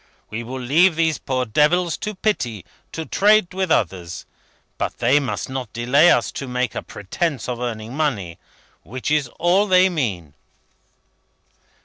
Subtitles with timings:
[0.31, 4.25] We will leave these poor devils, in pity, to trade with others;
[4.79, 8.39] but they must not delay us to make a pretence of earning money.
[8.81, 10.33] Which is all they mean."